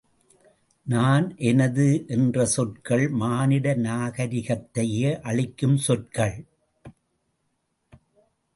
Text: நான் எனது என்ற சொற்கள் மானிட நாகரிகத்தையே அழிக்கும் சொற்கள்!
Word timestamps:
நான் 0.87 1.35
எனது 1.39 1.85
என்ற 2.07 2.45
சொற்கள் 2.45 3.05
மானிட 3.13 3.75
நாகரிகத்தையே 3.75 5.11
அழிக்கும் 5.23 5.77
சொற்கள்! 5.77 6.37